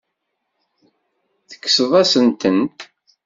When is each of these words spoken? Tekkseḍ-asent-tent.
Tekkseḍ-asent-tent. 1.49 2.79